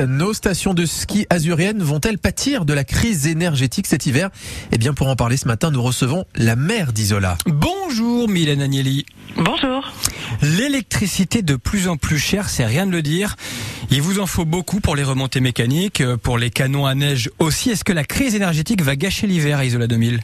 [0.00, 4.30] Nos stations de ski azuriennes vont-elles pâtir de la crise énergétique cet hiver?
[4.72, 7.36] Eh bien, pour en parler ce matin, nous recevons la maire d'Isola.
[7.44, 9.04] Bonjour Mylène Agnelli.
[9.36, 9.92] Bonjour.
[10.40, 13.36] L'électricité de plus en plus chère, c'est rien de le dire.
[13.90, 17.68] Il vous en faut beaucoup pour les remontées mécaniques, pour les canons à neige aussi.
[17.68, 20.22] Est-ce que la crise énergétique va gâcher l'hiver à Isola 2000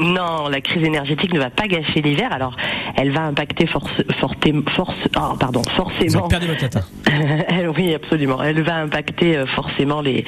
[0.00, 2.32] non, la crise énergétique ne va pas gâcher l'hiver.
[2.32, 2.56] Alors,
[2.96, 4.34] elle va impacter force, force,
[4.74, 6.28] force oh, pardon, forcément.
[6.28, 6.80] Vous votre latin.
[7.48, 8.42] elle, oui, absolument.
[8.42, 10.24] Elle va impacter euh, forcément les,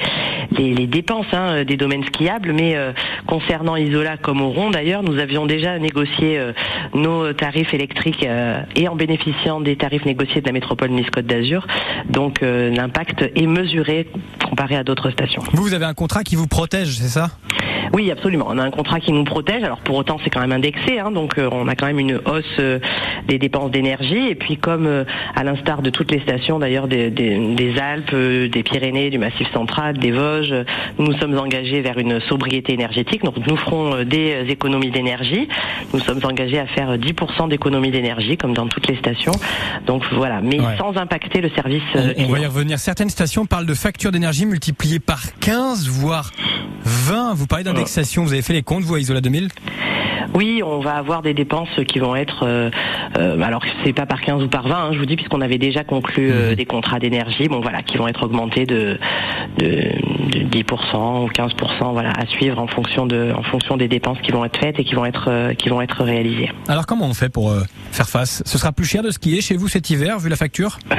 [0.51, 2.53] les, les dépenses hein, des domaines skiables.
[2.53, 2.91] Mais euh,
[3.25, 6.53] concernant Isola comme Oron, d'ailleurs, nous avions déjà négocié euh,
[6.93, 8.27] nos tarifs électriques
[8.75, 11.65] et en bénéficiant des tarifs négociés de la métropole Nice-Côte d'Azur.
[12.09, 14.07] Donc, l'impact est mesuré
[14.49, 15.43] comparé à d'autres stations.
[15.53, 17.29] Vous, vous avez un contrat qui vous protège, c'est ça?
[17.93, 18.45] Oui, absolument.
[18.49, 19.63] On a un contrat qui nous protège.
[19.63, 22.15] Alors pour autant, c'est quand même indexé, hein, donc euh, on a quand même une
[22.25, 22.79] hausse euh,
[23.27, 24.27] des dépenses d'énergie.
[24.29, 25.03] Et puis comme euh,
[25.35, 30.11] à l'instar de toutes les stations, d'ailleurs des, Alpes, des Pyrénées, du Massif central, des
[30.11, 30.53] Vosges,
[30.97, 33.23] nous sommes engagés vers une sobriété énergétique.
[33.23, 35.47] Donc nous ferons des économies d'énergie.
[35.93, 39.33] Nous sommes engagés à faire 10% d'économies d'énergie, comme dans toutes les stations.
[39.85, 41.83] Donc voilà, mais sans impacter le service.
[41.95, 42.79] On, on va y revenir.
[42.79, 46.31] Certaines stations parlent de factures d'énergie multipliées par 15, voire
[46.83, 47.33] 20.
[47.33, 48.23] Vous parlez d'indexation.
[48.23, 49.49] Vous avez fait les comptes, vous, à Isola 2000
[50.37, 52.69] oui, on va avoir des dépenses qui vont être, euh,
[53.17, 55.57] euh, alors c'est pas par 15 ou par 20, hein, je vous dis, puisqu'on avait
[55.57, 56.55] déjà conclu euh, mhm.
[56.55, 58.99] des contrats d'énergie, bon voilà, qui vont être augmentés de,
[59.57, 59.93] de,
[60.51, 64.45] 10% ou 15%, voilà, à suivre en fonction de, en fonction des dépenses qui vont
[64.45, 66.51] être faites et qui vont être, euh, qui vont être réalisées.
[66.67, 67.55] Alors comment on fait pour
[67.91, 68.43] faire face?
[68.45, 70.77] Ce sera plus cher de skier chez vous cet hiver, vu la facture?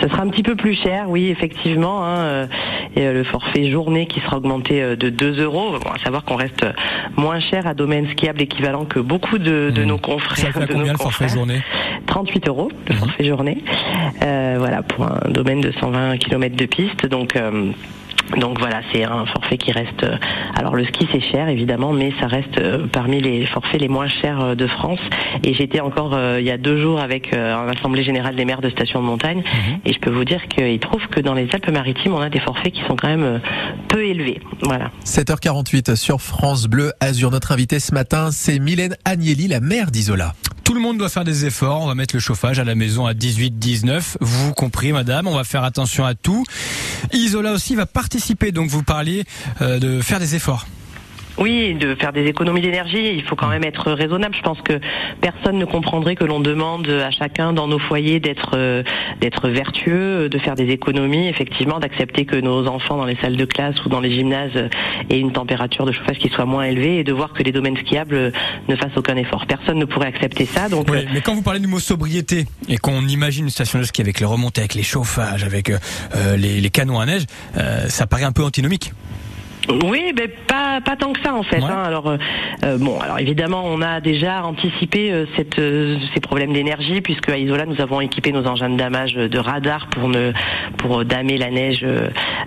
[0.00, 2.04] Ce sera un petit peu plus cher, oui, effectivement.
[2.04, 2.48] Hein,
[2.96, 5.78] et le forfait journée qui sera augmenté de 2 euros.
[5.78, 6.66] Bon, à savoir qu'on reste
[7.16, 9.86] moins cher à domaine skiable équivalent que beaucoup de, de mmh.
[9.86, 10.52] nos confrères.
[10.52, 11.62] Ça fait combien le forfait journée
[12.06, 12.98] 38 euros le mmh.
[12.98, 13.64] forfait journée.
[14.22, 17.06] Euh, voilà, pour un domaine de 120 km de piste.
[17.06, 17.70] Donc, euh,
[18.38, 20.04] donc voilà, c'est un forfait qui reste.
[20.04, 20.16] Euh,
[20.54, 24.08] alors le ski c'est cher évidemment, mais ça reste euh, parmi les forfaits les moins
[24.08, 25.00] chers euh, de France.
[25.44, 28.70] Et j'étais encore il y a deux jours avec un assemblée générale des maires de
[28.70, 29.78] stations de montagne, mhm.
[29.84, 32.72] et je peux vous dire qu'ils trouvent que dans les Alpes-Maritimes, on a des forfaits
[32.72, 33.40] qui sont quand même
[33.88, 34.40] peu élevés.
[34.62, 34.90] Voilà.
[35.04, 37.30] 7h48 sur France Bleu Azur.
[37.30, 40.34] Notre invité ce matin, c'est Mylène Agnelli, la maire d'Isola.
[40.64, 41.82] Tout le monde doit faire des efforts.
[41.82, 44.18] On va mettre le chauffage à la maison à 18, 19.
[44.20, 45.26] Vous compris, madame.
[45.26, 46.44] On va faire attention à tout.
[47.12, 48.52] Isola aussi va participer.
[48.52, 49.24] Donc vous parliez
[49.60, 50.66] euh, de faire des efforts.
[51.38, 54.34] Oui, de faire des économies d'énergie, il faut quand même être raisonnable.
[54.36, 54.80] Je pense que
[55.20, 58.82] personne ne comprendrait que l'on demande à chacun dans nos foyers d'être euh,
[59.20, 63.44] d'être vertueux, de faire des économies, effectivement, d'accepter que nos enfants dans les salles de
[63.44, 64.68] classe ou dans les gymnases
[65.10, 67.76] aient une température de chauffage qui soit moins élevée et de voir que les domaines
[67.76, 68.32] skiables
[68.68, 69.46] ne fassent aucun effort.
[69.46, 70.68] Personne ne pourrait accepter ça.
[70.68, 73.84] Donc, oui, mais quand vous parlez du mot sobriété et qu'on imagine une station de
[73.84, 77.24] ski avec les remontées, avec les chauffages, avec euh, les, les, canons à neige,
[77.56, 78.92] euh, ça paraît un peu antinomique.
[79.68, 81.62] Oui, mais pas pas tant que ça en fait.
[81.62, 81.82] Hein.
[81.84, 82.16] Alors euh,
[82.64, 85.60] euh, bon, alors évidemment, on a déjà anticipé euh, cette,
[86.14, 89.86] ces problèmes d'énergie puisque à Isola, nous avons équipé nos engins de damage de radar
[89.88, 90.32] pour ne
[90.78, 91.86] pour damer la neige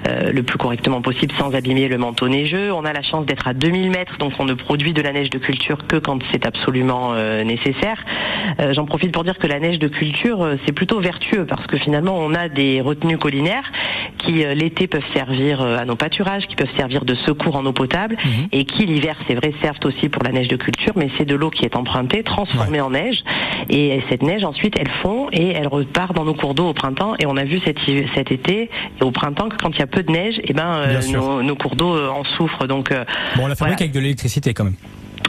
[0.05, 2.71] le plus correctement possible sans abîmer le manteau neigeux.
[2.71, 5.29] On a la chance d'être à 2000 mètres, donc on ne produit de la neige
[5.29, 8.03] de culture que quand c'est absolument nécessaire.
[8.71, 12.17] J'en profite pour dire que la neige de culture, c'est plutôt vertueux parce que finalement,
[12.17, 13.71] on a des retenues collinaires
[14.19, 18.17] qui l'été peuvent servir à nos pâturages, qui peuvent servir de secours en eau potable
[18.23, 18.47] mhm.
[18.51, 21.35] et qui l'hiver, c'est vrai, servent aussi pour la neige de culture, mais c'est de
[21.35, 23.23] l'eau qui est empruntée, transformée en neige.
[23.69, 27.15] Et cette neige, ensuite, elle fond et elle repart dans nos cours d'eau au printemps.
[27.19, 27.77] Et on a vu cet,
[28.15, 28.69] cet été,
[29.01, 31.55] au printemps, que quand il y a peu de neige, et eh ben, euh, nos,
[31.55, 32.67] cours d'eau euh, en souffrent.
[32.67, 33.03] Donc, euh,
[33.35, 34.75] bon, on la fabrique avec de l'électricité quand même.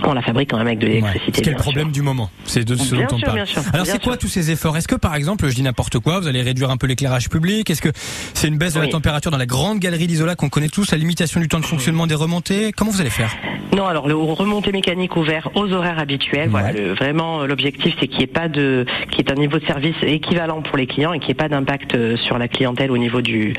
[0.05, 1.43] On la fabrique quand même avec de l'électricité.
[1.45, 2.31] C'est le problème du moment.
[2.45, 3.45] C'est de ce dont on parle.
[3.73, 4.77] Alors c'est quoi tous ces efforts?
[4.77, 7.71] Est-ce que par exemple, je dis n'importe quoi, vous allez réduire un peu l'éclairage public?
[7.71, 7.89] Est-ce que
[8.35, 10.99] c'est une baisse de la température dans la grande galerie d'Isola qu'on connaît tous, la
[10.99, 12.73] limitation du temps de fonctionnement des remontées?
[12.73, 13.35] Comment vous allez faire?
[13.75, 16.49] Non, alors le remontée mécanique ouvert aux horaires habituels.
[16.49, 19.67] Voilà, vraiment l'objectif c'est qu'il n'y ait pas de, qu'il y ait un niveau de
[19.67, 22.91] service équivalent pour les clients et qu'il n'y ait pas d'impact euh, sur la clientèle
[22.91, 23.55] au niveau du,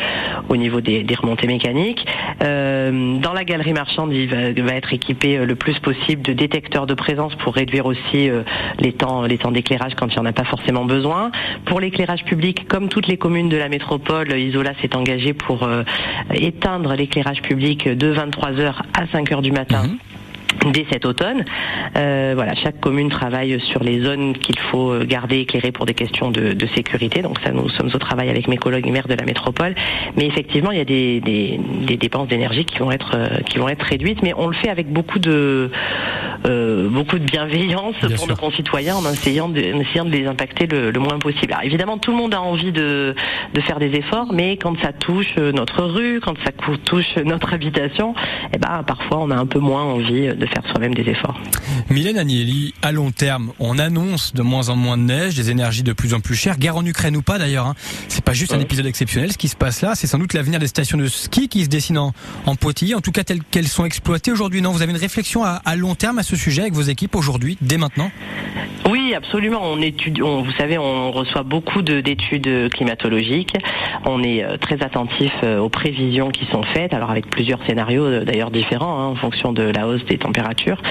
[0.49, 2.05] au niveau des, remontées mécaniques.
[2.43, 6.85] Euh, dans la galerie marchande, il va, être équipé euh, le plus possible de détecteurs
[6.85, 8.43] de présence pour réduire aussi euh,
[8.79, 11.31] les temps, les temps d'éclairage quand il n'y en a pas forcément besoin.
[11.65, 15.67] Pour l'éclairage public, comme toutes les communes de la métropole, Isola s'est engagé pour
[16.33, 19.83] éteindre l'éclairage public de 23h à 5h du matin.
[19.83, 19.96] Mhm
[20.71, 21.45] dès cet automne.
[21.95, 26.31] Euh, voilà, chaque commune travaille sur les zones qu'il faut garder éclairées pour des questions
[26.31, 27.21] de, sécurité.
[27.21, 29.73] Donc ça, nous sommes au travail avec mes collègues maires de la métropole.
[30.15, 34.47] Mais effectivement, il y a des, dépenses d'énergie être qui vont être réduites, mais on
[34.47, 35.71] le fait avec beaucoup de
[36.43, 41.19] beaucoup de bienveillance pour nos concitoyens en essayant de, essayant de les impacter le, moins
[41.19, 41.53] possible.
[41.53, 43.15] Alors évidemment, tout le monde a envie de,
[43.53, 46.51] de faire des efforts, mais quand ça touche notre rue, quand ça
[46.85, 48.13] touche notre habitation,
[48.53, 51.39] eh ben parfois on a un peu moins envie de faire soi-même des efforts.
[51.89, 55.83] Mylène Agnelli, à long terme, on annonce de moins en moins de neige, des énergies
[55.83, 57.67] de plus en plus chères, guerre en Ukraine ou pas d'ailleurs.
[57.67, 57.75] Hein.
[58.07, 60.59] C'est pas juste un épisode exceptionnel ce qui se passe là, c'est sans doute l'avenir
[60.59, 62.13] des stations de ski qui se dessinent en,
[62.45, 64.61] en Poitiers, en tout cas telles qu'elles sont exploitées aujourd'hui.
[64.61, 67.15] Non, vous avez une réflexion à, à long terme à ce sujet avec vos équipes
[67.15, 68.11] aujourd'hui, dès maintenant
[68.89, 69.61] oui, absolument.
[69.63, 73.53] On étudie, vous savez, on reçoit beaucoup d'études climatologiques.
[74.05, 78.05] On est euh, très attentif euh, aux prévisions qui sont faites, alors avec plusieurs scénarios
[78.05, 80.81] euh, d'ailleurs différents hein, en fonction de la hausse des températures.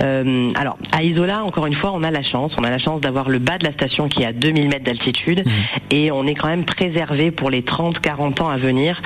[0.00, 2.52] alors, à Isola, encore une fois, on a la chance.
[2.56, 4.84] On a la chance d'avoir le bas de la station qui est à 2000 mètres
[4.84, 5.50] d'altitude mmh.
[5.90, 9.00] et on est quand même préservé pour les 30-40 ans à venir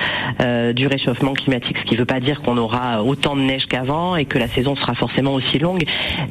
[0.73, 1.77] du réchauffement climatique.
[1.79, 4.47] Ce qui ne veut pas dire qu'on aura autant de neige qu'avant et que la
[4.47, 5.68] saison sera forcément aussi longue.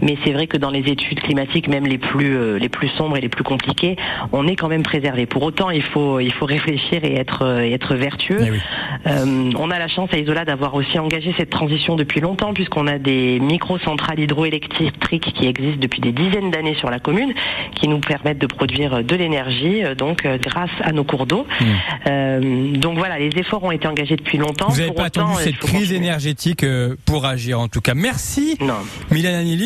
[0.03, 3.17] Mais c'est vrai que dans les études climatiques, même les plus euh, les plus sombres
[3.17, 3.97] et les plus compliqués,
[4.33, 5.27] on est quand même préservé.
[5.27, 8.41] Pour autant, il faut il faut réfléchir et être et être vertueux.
[8.41, 12.53] Eh euh, on a la chance à Isola d'avoir aussi engagé cette transition depuis longtemps
[12.53, 17.33] puisqu'on a des micro-centrales hydroélectriques qui existent depuis des dizaines d'années sur la commune,
[17.75, 21.47] qui nous permettent de produire de l'énergie, euh, donc grâce à nos cours d'eau.
[21.61, 22.77] Hmm.
[22.77, 24.69] donc voilà, les efforts ont été engagés depuis longtemps.
[24.69, 26.65] Vous n'avez pas attendu cette crise énergétique
[27.05, 27.95] pour agir en tout cas.
[27.95, 28.57] Merci.
[28.61, 28.75] Non.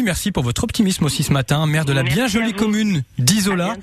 [0.05, 3.77] Merci pour votre optimisme aussi ce matin, maire de la bien jolie commune d'Isola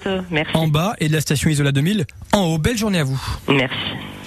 [0.54, 2.58] en bas et de la station Isola 2000 en haut.
[2.58, 3.22] Belle journée à vous.
[3.48, 3.76] Merci.